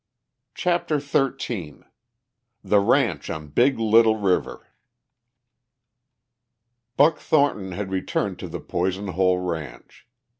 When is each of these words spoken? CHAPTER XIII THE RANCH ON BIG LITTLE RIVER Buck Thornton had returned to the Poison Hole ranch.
CHAPTER 0.55 0.99
XIII 0.99 1.75
THE 2.63 2.79
RANCH 2.79 3.29
ON 3.29 3.49
BIG 3.49 3.77
LITTLE 3.77 4.15
RIVER 4.17 4.67
Buck 6.97 7.19
Thornton 7.19 7.73
had 7.73 7.91
returned 7.91 8.39
to 8.39 8.47
the 8.47 8.59
Poison 8.59 9.09
Hole 9.09 9.37
ranch. 9.37 10.07